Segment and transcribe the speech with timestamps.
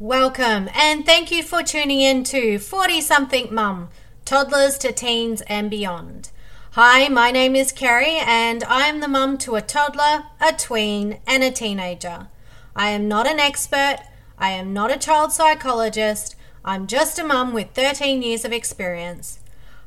[0.00, 3.88] Welcome and thank you for tuning in to 40 something mum,
[4.24, 6.30] toddlers to teens and beyond.
[6.74, 11.18] Hi, my name is Carrie, and I am the mum to a toddler, a tween,
[11.26, 12.28] and a teenager.
[12.76, 13.96] I am not an expert,
[14.38, 19.40] I am not a child psychologist, I'm just a mum with 13 years of experience.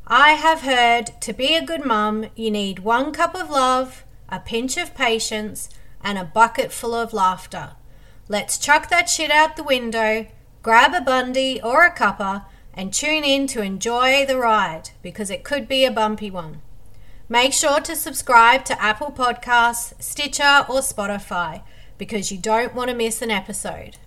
[0.05, 4.41] I have heard to be a good mum, you need one cup of love, a
[4.41, 5.69] pinch of patience,
[6.03, 7.77] and a bucket full of laughter.
[8.31, 10.25] Let's chuck that shit out the window,
[10.63, 15.43] grab a Bundy or a cuppa, and tune in to enjoy the ride because it
[15.43, 16.61] could be a bumpy one.
[17.27, 21.63] Make sure to subscribe to Apple Podcasts, Stitcher, or Spotify
[21.97, 23.97] because you don't want to miss an episode.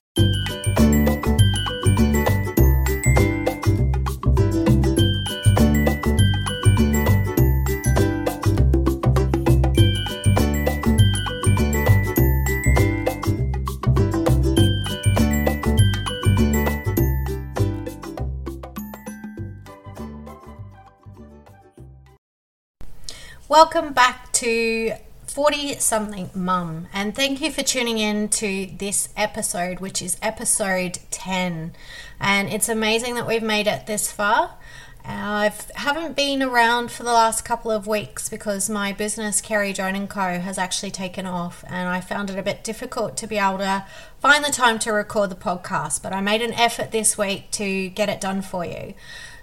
[23.54, 24.94] Welcome back to
[25.28, 30.98] 40 something mum, and thank you for tuning in to this episode, which is episode
[31.12, 31.72] 10.
[32.18, 34.56] And it's amazing that we've made it this far.
[35.04, 39.72] Uh, I haven't been around for the last couple of weeks because my business, Kerry
[39.78, 43.38] and Co, has actually taken off, and I found it a bit difficult to be
[43.38, 43.86] able to
[44.18, 46.02] find the time to record the podcast.
[46.02, 48.94] But I made an effort this week to get it done for you.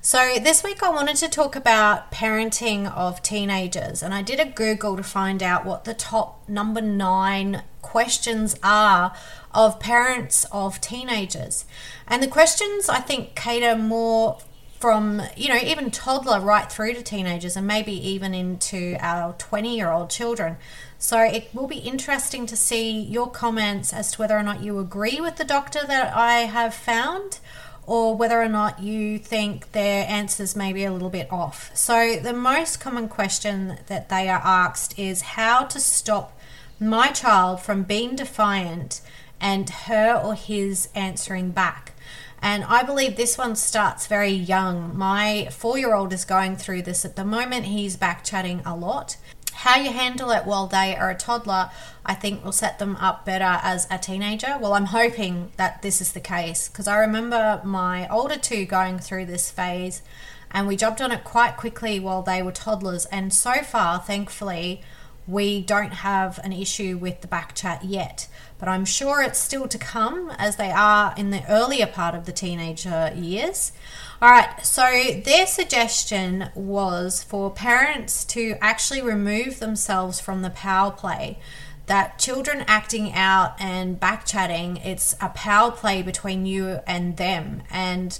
[0.03, 4.45] So, this week I wanted to talk about parenting of teenagers, and I did a
[4.45, 9.13] Google to find out what the top number nine questions are
[9.53, 11.65] of parents of teenagers.
[12.07, 14.39] And the questions I think cater more
[14.79, 19.77] from, you know, even toddler right through to teenagers, and maybe even into our 20
[19.77, 20.57] year old children.
[20.97, 24.79] So, it will be interesting to see your comments as to whether or not you
[24.79, 27.37] agree with the doctor that I have found
[27.85, 31.71] or whether or not you think their answers may be a little bit off.
[31.75, 36.37] So, the most common question that they are asked is how to stop
[36.79, 39.01] my child from being defiant
[39.39, 41.93] and her or his answering back.
[42.41, 44.97] And I believe this one starts very young.
[44.97, 47.65] My four year old is going through this at the moment.
[47.65, 49.17] He's back chatting a lot.
[49.61, 51.69] How you handle it while they are a toddler,
[52.03, 54.57] I think will set them up better as a teenager.
[54.59, 58.97] Well, I'm hoping that this is the case because I remember my older two going
[58.97, 60.01] through this phase
[60.49, 63.05] and we jumped on it quite quickly while they were toddlers.
[63.05, 64.81] And so far, thankfully,
[65.27, 69.67] we don't have an issue with the back chat yet, but I'm sure it's still
[69.67, 73.73] to come as they are in the earlier part of the teenager years.
[74.23, 74.83] All right, so
[75.25, 81.39] their suggestion was for parents to actually remove themselves from the power play.
[81.87, 87.63] That children acting out and back chatting, it's a power play between you and them.
[87.71, 88.19] And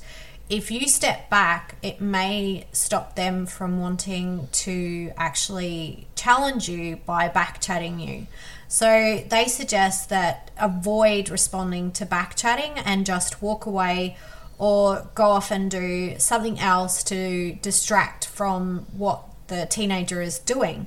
[0.50, 7.28] if you step back, it may stop them from wanting to actually challenge you by
[7.28, 8.26] back chatting you.
[8.68, 14.18] So they suggest that avoid responding to back chatting and just walk away
[14.62, 20.86] or go off and do something else to distract from what the teenager is doing.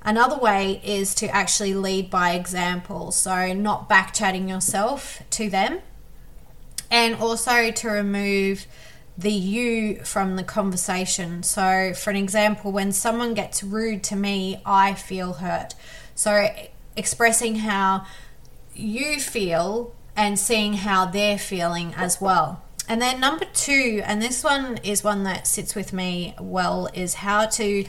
[0.00, 5.80] Another way is to actually lead by example, so not back chatting yourself to them,
[6.88, 8.68] and also to remove
[9.18, 11.42] the you from the conversation.
[11.42, 15.74] So, for an example, when someone gets rude to me, I feel hurt.
[16.14, 16.46] So,
[16.94, 18.06] expressing how
[18.72, 22.62] you feel and seeing how they're feeling as well.
[22.88, 27.14] And then number two, and this one is one that sits with me well, is
[27.14, 27.84] how to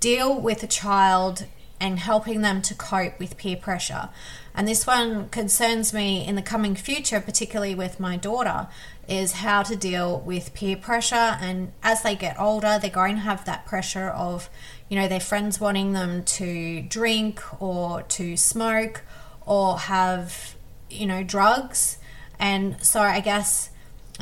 [0.00, 1.46] deal with a child
[1.80, 4.08] and helping them to cope with peer pressure.
[4.54, 8.68] And this one concerns me in the coming future, particularly with my daughter,
[9.08, 11.16] is how to deal with peer pressure.
[11.40, 14.48] And as they get older, they're going to have that pressure of,
[14.88, 19.02] you know, their friends wanting them to drink or to smoke
[19.44, 20.54] or have,
[20.88, 21.98] you know, drugs.
[22.38, 23.70] And so I guess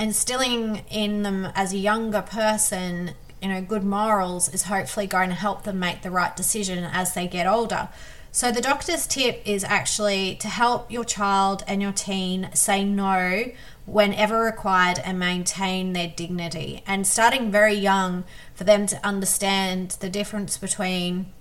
[0.01, 5.35] instilling in them as a younger person you know good morals is hopefully going to
[5.35, 7.89] help them make the right decision as they get older.
[8.33, 13.47] So the doctor's tip is actually to help your child and your teen say no
[13.87, 16.85] whenever required and maintain their dignity.
[16.87, 18.23] And starting very young
[18.55, 21.33] for them to understand the difference between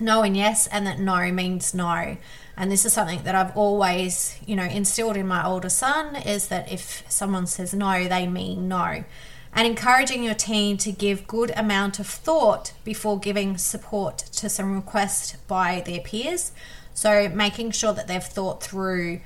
[0.00, 2.16] no and yes and that no means no
[2.56, 6.48] and this is something that I've always, you know, instilled in my older son is
[6.48, 9.04] that if someone says no, they mean no.
[9.52, 14.74] And encouraging your teen to give good amount of thought before giving support to some
[14.74, 16.52] request by their peers.
[16.94, 19.20] So making sure that they've thought through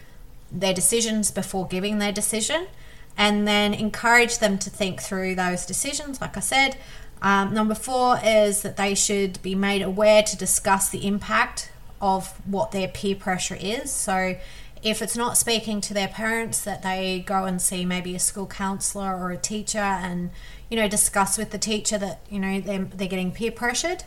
[0.51, 2.67] their decisions before giving their decision
[3.17, 6.77] and then encourage them to think through those decisions, like I said.
[7.23, 11.71] Um, number four is that they should be made aware to discuss the impact
[12.01, 13.91] of what their peer pressure is.
[13.93, 14.37] So,
[14.83, 18.47] if it's not speaking to their parents, that they go and see maybe a school
[18.47, 20.31] counselor or a teacher and,
[20.71, 24.05] you know, discuss with the teacher that, you know, they're, they're getting peer pressured.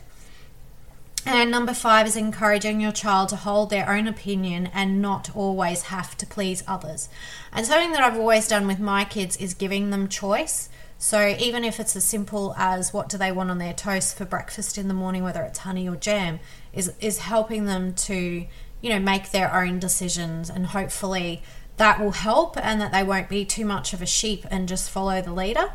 [1.26, 5.82] And number five is encouraging your child to hold their own opinion and not always
[5.82, 7.08] have to please others.
[7.50, 10.68] And something that I've always done with my kids is giving them choice.
[10.98, 14.26] So even if it's as simple as what do they want on their toast for
[14.26, 16.40] breakfast in the morning, whether it's honey or jam,
[16.74, 18.46] is is helping them to,
[18.80, 21.42] you know, make their own decisions and hopefully
[21.76, 24.90] that will help and that they won't be too much of a sheep and just
[24.90, 25.72] follow the leader.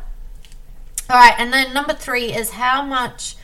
[1.09, 3.35] All right, and then number 3 is how much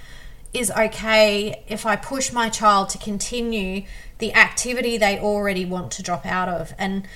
[0.53, 3.83] is okay if I push my child to continue
[4.19, 6.73] the activity they already want to drop out of.
[6.77, 7.07] And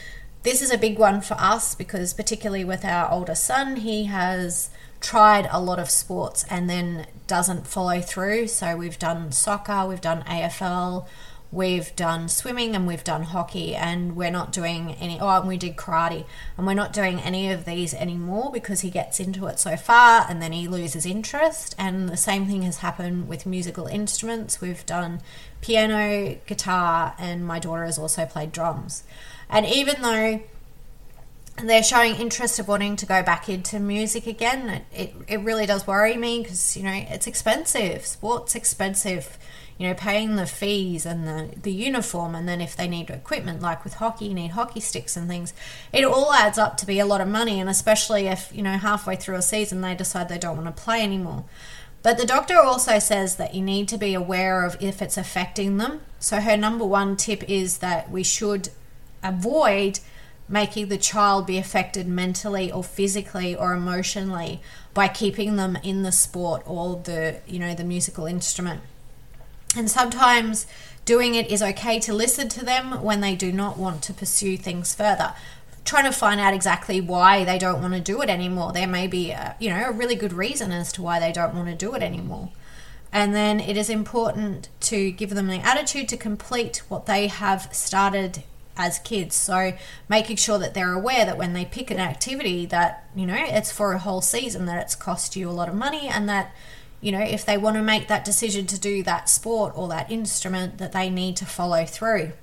[0.44, 4.70] this is a big one for us because, particularly with our older son, he has
[5.02, 8.48] tried a lot of sports and then doesn't follow through.
[8.48, 11.08] So we've done soccer, we've done AFL,
[11.52, 15.58] we've done swimming and we've done hockey and we're not doing any oh and we
[15.58, 16.26] did karate.
[16.58, 20.26] And we're not doing any of these anymore because he gets into it so far
[20.30, 21.76] and then he loses interest.
[21.78, 24.62] And the same thing has happened with musical instruments.
[24.62, 25.22] We've done
[25.62, 29.04] piano guitar and my daughter has also played drums.
[29.50, 30.42] And even though
[31.64, 35.66] they're showing interest of wanting to go back into music again it, it, it really
[35.66, 39.38] does worry me because you know it's expensive sports expensive
[39.80, 43.62] you know, paying the fees and the, the uniform, and then if they need equipment,
[43.62, 45.54] like with hockey, you need hockey sticks and things,
[45.94, 47.62] it all adds up to be a lot of money.
[47.62, 50.84] And especially if, you know, halfway through a season they decide they don't want to
[50.84, 51.46] play anymore.
[52.04, 55.78] But the doctor also says that you need to be aware of if it's affecting
[55.78, 56.02] them.
[56.20, 58.70] So her number one tip is that we should
[59.24, 60.02] avoid
[60.50, 64.60] making the child be affected mentally or physically or emotionally
[64.94, 68.82] by keeping them in the sport or the you know the musical instrument
[69.76, 70.66] and sometimes
[71.06, 74.58] doing it is okay to listen to them when they do not want to pursue
[74.58, 75.34] things further.
[75.86, 78.74] Trying to find out exactly why they don't want to do it anymore.
[78.74, 81.56] There may be, a, you know, a really good reason as to why they don't
[81.56, 82.50] want to do it anymore.
[83.12, 87.70] And then it is important to give them the attitude to complete what they have
[87.72, 88.44] started
[88.80, 89.36] as kids.
[89.36, 89.74] So
[90.08, 93.72] making sure that they're aware that when they pick an activity that, you know, it's
[93.72, 96.52] for a whole season, that it's cost you a lot of money and that
[97.02, 100.12] you know, if they want to make that decision to do that sport or that
[100.12, 102.34] instrument, that they need to follow through.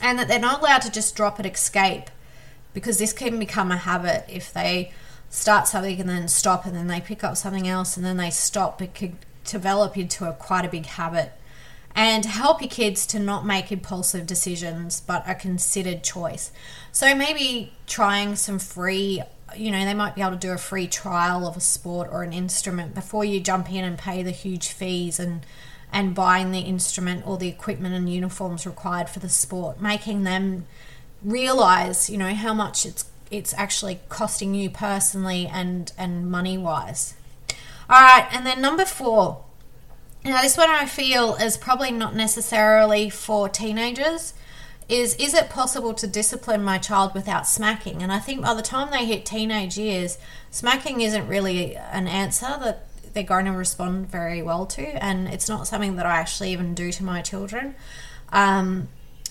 [0.00, 2.10] And that they're not allowed to just drop it, escape,
[2.72, 4.24] because this can become a habit.
[4.28, 4.92] If they
[5.30, 8.30] start something and then stop, and then they pick up something else and then they
[8.30, 9.14] stop, it could
[9.44, 11.32] develop into a quite a big habit.
[11.96, 16.50] And help your kids to not make impulsive decisions, but a considered choice.
[16.90, 19.22] So maybe trying some free
[19.56, 22.22] you know, they might be able to do a free trial of a sport or
[22.22, 25.44] an instrument before you jump in and pay the huge fees and
[25.92, 30.66] and buying the instrument or the equipment and uniforms required for the sport, making them
[31.22, 37.14] realize, you know, how much it's it's actually costing you personally and and money wise.
[37.88, 39.43] All right, and then number 4.
[40.24, 44.34] Now this one I feel is probably not necessarily for teenagers
[44.88, 48.02] is is it possible to discipline my child without smacking?
[48.02, 50.18] And I think by the time they hit teenage years,
[50.50, 55.48] smacking isn't really an answer that they're going to respond very well to, and it's
[55.48, 57.76] not something that I actually even do to my children.
[58.32, 58.88] Um,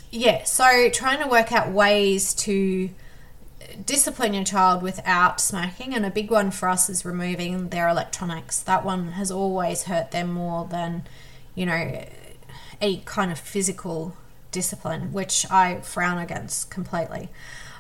[0.10, 2.89] yeah, so trying to work out ways to
[3.86, 8.62] discipline your child without smacking, and a big one for us is removing their electronics.
[8.62, 11.03] That one has always hurt them more than,
[11.55, 12.05] you know,
[12.82, 14.15] any kind of physical
[14.51, 17.29] discipline, which I frown against completely.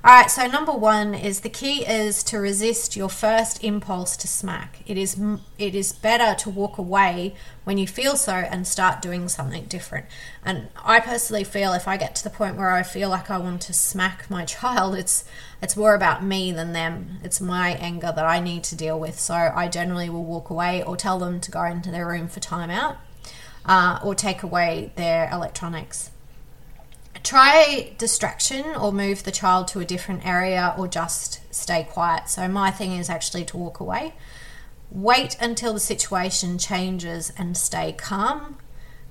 [0.05, 4.27] All right, so number one is the key is to resist your first impulse to
[4.27, 4.79] smack.
[4.85, 5.17] It is
[5.57, 10.07] it is better to walk away when you feel so and start doing something different.
[10.43, 13.37] And I personally feel if I get to the point where I feel like I
[13.37, 15.23] want to smack my child, it's
[15.61, 17.19] it's more about me than them.
[17.23, 19.17] It's my anger that I need to deal with.
[19.17, 22.41] So I generally will walk away or tell them to go into their room for
[22.41, 22.97] timeout,
[23.65, 26.09] uh, or take away their electronics.
[27.23, 32.27] Try distraction or move the child to a different area or just stay quiet.
[32.27, 34.13] So, my thing is actually to walk away.
[34.91, 38.57] Wait until the situation changes and stay calm.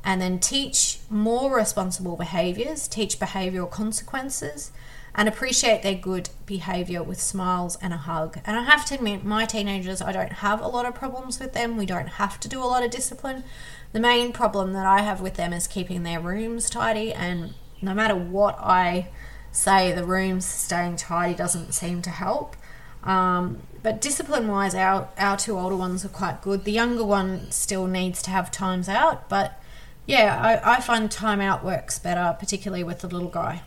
[0.05, 4.73] And then teach more responsible behaviors, teach behavioral consequences,
[5.15, 8.39] and appreciate their good behavior with smiles and a hug.
[8.45, 11.53] And I have to admit, my teenagers, I don't have a lot of problems with
[11.53, 11.77] them.
[11.77, 13.45] We don't have to do a lot of discipline.
[13.93, 17.95] The main problem that I have with them is keeping their rooms tidy and no
[17.95, 19.09] matter what I
[19.51, 22.57] say, the room's staying tidy doesn't seem to help.
[23.05, 26.65] Um, but discipline wise, our, our two older ones are quite good.
[26.65, 29.61] The younger one still needs to have times out, but
[30.07, 33.63] yeah, I, I find time out works better, particularly with the little guy.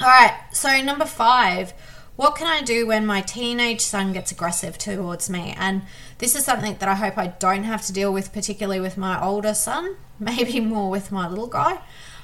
[0.00, 1.74] All right, so number five,
[2.16, 5.54] what can I do when my teenage son gets aggressive towards me?
[5.58, 5.82] And
[6.18, 9.22] this is something that I hope I don't have to deal with, particularly with my
[9.22, 11.80] older son, maybe more with my little guy.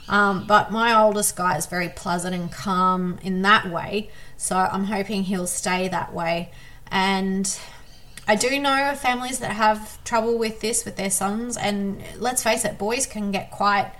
[0.09, 4.11] Um, but my oldest guy is very pleasant and calm in that way.
[4.37, 6.53] So I'm hoping he'll stay that way.
[6.91, 7.59] And
[8.29, 11.57] I do know of families that have trouble with this with their sons.
[11.57, 13.93] And let's face it, boys can get quite,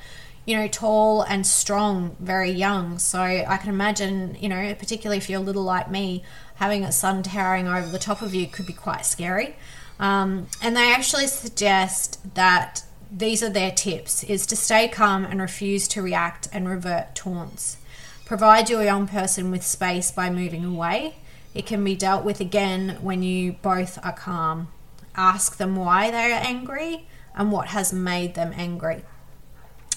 [0.45, 2.99] you know, tall and strong very young.
[2.99, 6.23] So I can imagine, you know, particularly if you're little like me,
[6.57, 9.57] having a son towering over the top of you could be quite scary.
[9.99, 15.41] Um, and they actually suggest that these are their tips is to stay calm and
[15.41, 17.79] refuse to react and revert taunts.
[18.25, 21.17] Provide your young person with space by moving away.
[21.55, 24.69] It can be dealt with again when you both are calm.
[25.15, 29.05] Ask them why they are angry and what has made them angry.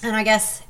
[0.02, 0.62] And I guess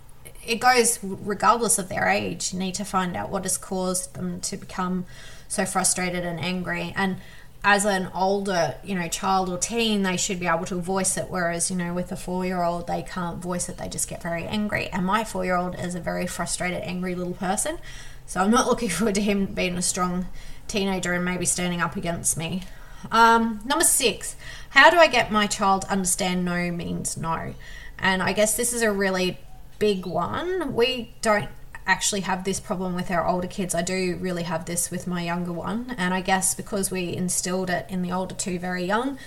[0.47, 2.53] it goes regardless of their age.
[2.53, 5.05] You need to find out what has caused them to become
[5.47, 6.93] so frustrated and angry.
[6.97, 7.19] And
[7.63, 11.27] as an older, you know, child or teen, they should be able to voice it.
[11.29, 13.77] Whereas, you know, with a four year old, they can't voice it.
[13.77, 14.89] They just get very angry.
[14.89, 17.79] And my four year old is a very frustrated, angry little person.
[18.27, 20.27] So I'm not looking forward to him being a strong
[20.69, 22.63] teenager and maybe standing up against me.
[23.11, 24.37] Um, number six,
[24.71, 27.55] how do I get my child to understand no means no?
[27.99, 29.39] And I guess this is a really
[29.79, 30.75] big one.
[30.75, 31.49] We don't
[31.87, 33.75] actually have this problem with our older kids.
[33.75, 35.95] I do really have this with my younger one.
[35.99, 39.19] And I guess because we instilled it in the older two very young,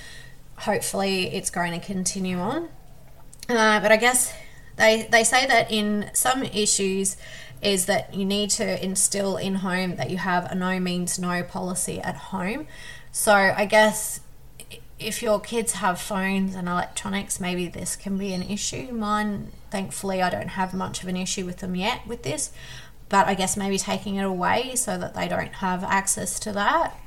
[0.58, 2.70] hopefully it's going to continue on.
[3.50, 4.34] Uh, but I guess
[4.78, 7.18] they, they say that in some issues,
[7.64, 11.42] is that you need to instill in home that you have a no means no
[11.42, 12.68] policy at home.
[13.12, 14.20] So I guess
[15.00, 18.92] if your kids have phones and electronics, maybe this can be an issue.
[18.92, 22.52] Mine, thankfully, I don't have much of an issue with them yet with this,
[23.10, 26.98] but I guess maybe taking it away so that they don't have access to that.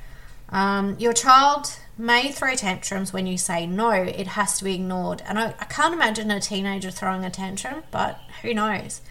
[0.49, 5.23] Um, your child may throw tantrums when you say no, it has to be ignored.
[5.25, 9.01] And I, I can't imagine a teenager throwing a tantrum, but who knows?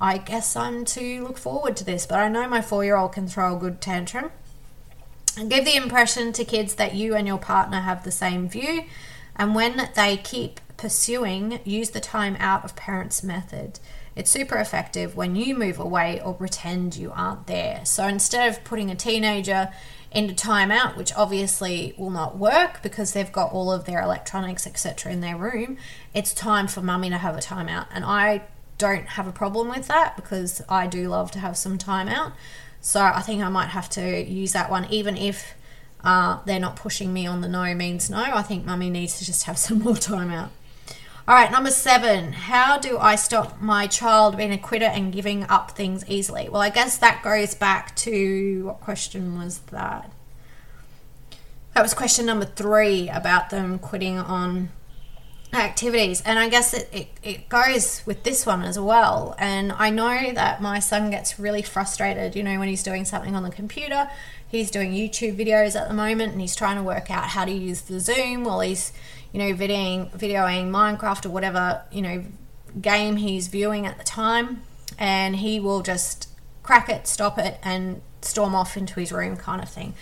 [0.00, 3.12] I guess I'm to look forward to this, but I know my four year old
[3.12, 4.30] can throw a good tantrum.
[5.36, 8.84] Give the impression to kids that you and your partner have the same view.
[9.36, 13.78] And when they keep pursuing, use the time out of parents method.
[14.16, 17.84] It's super effective when you move away or pretend you aren't there.
[17.84, 19.70] So instead of putting a teenager
[20.10, 25.12] into timeout, which obviously will not work because they've got all of their electronics, etc.,
[25.12, 25.76] in their room,
[26.14, 27.86] it's time for mummy to have a timeout.
[27.92, 28.42] And I
[28.76, 32.32] don't have a problem with that because I do love to have some time out.
[32.80, 35.54] So I think I might have to use that one, even if
[36.04, 38.22] uh, they're not pushing me on the no means no.
[38.22, 40.50] I think mummy needs to just have some more time out.
[41.26, 42.32] All right, number seven.
[42.32, 46.48] How do I stop my child being a quitter and giving up things easily?
[46.48, 50.10] Well, I guess that goes back to what question was that?
[51.74, 54.70] That was question number three about them quitting on
[55.52, 59.34] activities and i guess it, it, it goes with this one as well.
[59.38, 63.34] And i know that my son gets really frustrated you know when he's doing something
[63.34, 64.10] on the computer.
[64.46, 67.52] He's doing youtube videos at the moment and he's trying to work out how to
[67.52, 68.92] use the zoom while he's
[69.32, 72.24] you know videoing videoing minecraft or whatever you know
[72.80, 74.62] game he's viewing at the time.
[74.98, 76.28] And he will just
[76.62, 79.94] crack it stop it and storm off into his room kind of thing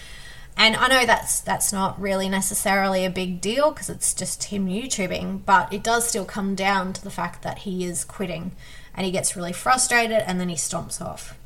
[0.57, 4.67] and I know that's that's not really necessarily a big deal because it's just him
[4.67, 8.53] YouTubing, but it does still come down to the fact that he is quitting
[8.95, 11.39] and he gets really frustrated and then he stomps off.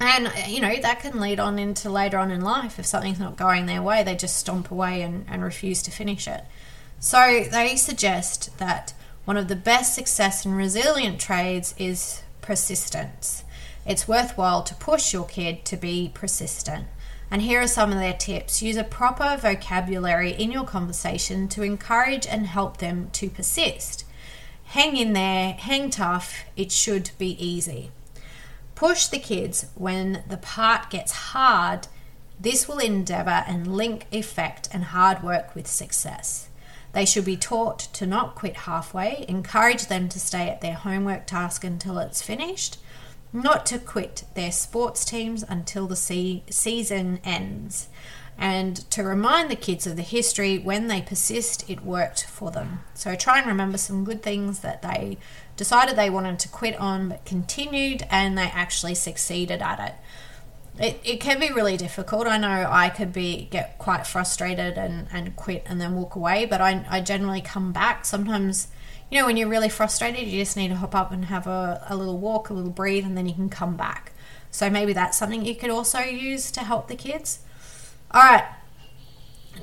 [0.00, 2.78] And uh, you know, that can lead on into later on in life.
[2.78, 6.26] If something's not going their way, they just stomp away and, and refuse to finish
[6.26, 6.44] it.
[6.98, 8.94] So they suggest that
[9.26, 13.44] one of the best success and resilient trades is persistence.
[13.84, 16.86] It's worthwhile to push your kid to be persistent.
[17.30, 18.62] And here are some of their tips.
[18.62, 24.04] Use a proper vocabulary in your conversation to encourage and help them to persist.
[24.66, 27.90] Hang in there, hang tough, it should be easy.
[28.74, 31.88] Push the kids when the part gets hard.
[32.38, 36.48] This will endeavour and link effect and hard work with success.
[36.92, 41.26] They should be taught to not quit halfway, encourage them to stay at their homework
[41.26, 42.78] task until it's finished,
[43.32, 47.88] not to quit their sports teams until the se- season ends,
[48.38, 52.80] and to remind the kids of the history when they persist, it worked for them.
[52.94, 55.16] So try and remember some good things that they
[55.56, 59.94] decided they wanted to quit on but continued and they actually succeeded at it.
[60.78, 62.26] it, it can be really difficult.
[62.26, 66.44] I know I could be get quite frustrated and, and quit and then walk away,
[66.44, 68.04] but I, I generally come back.
[68.04, 68.68] Sometimes,
[69.10, 71.84] you know, when you're really frustrated, you just need to hop up and have a,
[71.88, 74.12] a little walk, a little breathe, and then you can come back.
[74.50, 77.40] So maybe that's something you could also use to help the kids.
[78.10, 78.44] All right.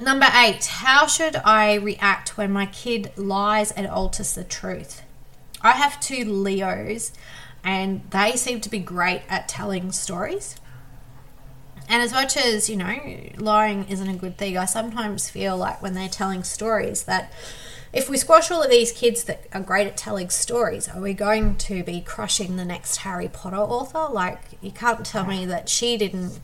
[0.02, 5.04] Number eight, how should I react when my kid lies and alters the truth?
[5.62, 7.12] I have two Leos
[7.64, 10.56] and they seem to be great at telling stories.
[11.88, 12.98] And as much as, you know,
[13.38, 17.32] lying isn't a good thing, I sometimes feel like when they're telling stories that
[17.94, 21.14] if we squash all of these kids that are great at telling stories, are we
[21.14, 24.08] going to be crushing the next Harry Potter author?
[24.12, 26.40] Like, you can't tell me that she didn't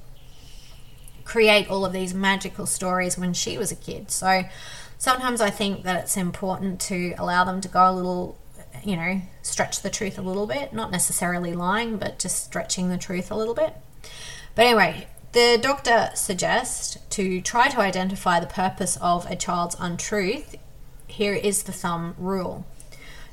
[1.26, 4.12] create all of these magical stories when she was a kid.
[4.12, 4.44] So
[5.00, 8.38] sometimes I think that it's important to allow them to go a little,
[8.84, 12.98] you know, stretch the truth a little bit, not necessarily lying, but just stretching the
[12.98, 13.76] truth a little bit.
[14.54, 20.56] But anyway, the doctor suggests to try to identify the purpose of a child's untruth.
[21.10, 22.66] Here is the thumb rule.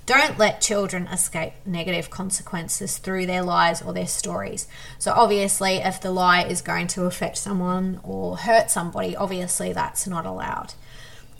[0.07, 4.69] Don't let children escape negative consequences through their lies or their stories.
[4.99, 10.07] So, obviously, if the lie is going to affect someone or hurt somebody, obviously that's
[10.07, 10.75] not allowed.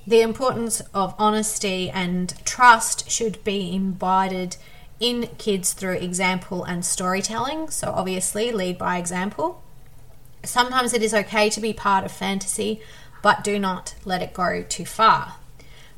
[0.07, 4.57] The importance of honesty and trust should be embodied
[4.99, 7.71] in kids through example and storytelling.
[7.71, 9.63] So, obviously, lead by example.
[10.45, 12.81] Sometimes it is okay to be part of fantasy,
[13.23, 15.37] but do not let it go too far.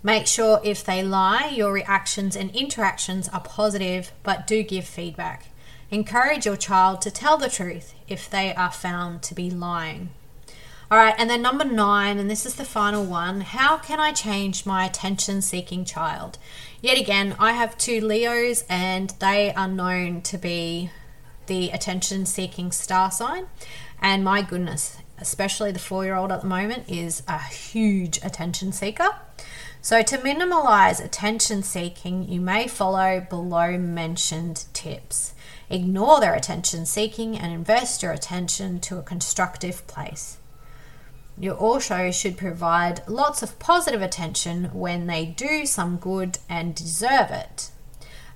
[0.03, 5.47] Make sure if they lie, your reactions and interactions are positive, but do give feedback.
[5.91, 10.11] Encourage your child to tell the truth if they are found to be lying.
[10.91, 14.13] All right, and then number nine, and this is the final one how can I
[14.13, 16.39] change my attention seeking child?
[16.81, 20.91] Yet again, I have two Leos, and they are known to be
[21.47, 23.47] the attention seeking star sign.
[24.01, 28.73] And my goodness, especially the four year old at the moment, is a huge attention
[28.73, 29.09] seeker.
[29.81, 35.35] So, to minimize attention seeking, you may follow below mentioned tips.
[35.71, 40.39] Ignore their attention seeking and invest your attention to a constructive place.
[41.39, 47.31] You also should provide lots of positive attention when they do some good and deserve
[47.31, 47.71] it.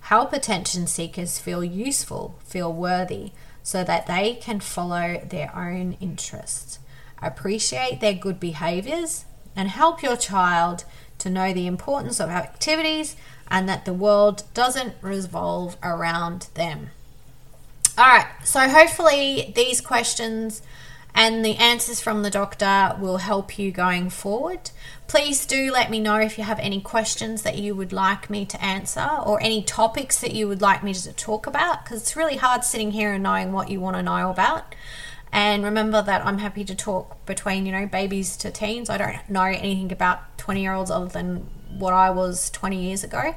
[0.03, 6.79] Help attention seekers feel useful, feel worthy, so that they can follow their own interests.
[7.21, 9.25] Appreciate their good behaviors
[9.55, 10.85] and help your child
[11.23, 13.17] to know the importance of our activities
[13.51, 16.91] and that the world doesn't revolve around them.
[17.99, 20.63] All right, so hopefully these questions
[21.15, 24.71] and the answers from the doctor will help you going forward.
[25.09, 28.47] Please do let me know if you have any questions that you would like me
[28.47, 32.17] to answer or any topics that you would like me to talk about because it's
[32.17, 34.75] really hard sitting here and knowing what you want to know about.
[35.33, 38.91] And remember that I'm happy to talk between, you know, babies to teens.
[38.91, 43.03] I don't know anything about 20 year olds other than what I was 20 years
[43.03, 43.35] ago.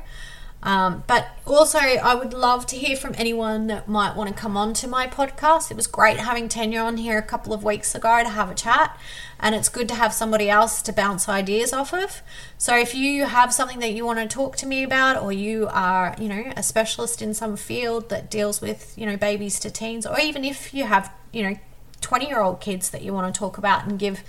[0.66, 4.58] Um, but also, I would love to hear from anyone that might want to come
[4.58, 5.70] on to my podcast.
[5.70, 8.56] It was great having Tanya on here a couple of weeks ago to have a
[8.56, 8.98] chat,
[9.40, 12.24] and it's good to have somebody else to bounce ideas off of.
[12.58, 15.68] So, if you have something that you want to talk to me about, or you
[15.70, 19.70] are, you know, a specialist in some field that deals with, you know, babies to
[19.70, 21.60] teens, or even if you have, you know,
[22.02, 24.22] 20 year old kids that you want to talk about and give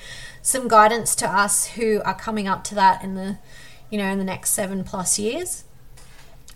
[0.42, 3.38] some guidance to us who are coming up to that in the,
[3.90, 5.64] you know, in the next seven plus years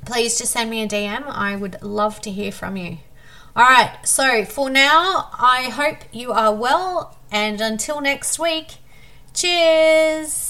[0.04, 1.24] please just send me a DM.
[1.26, 2.98] I would love to hear from you.
[3.56, 8.76] All right, so for now, I hope you are well, and until next week,
[9.34, 10.49] cheers.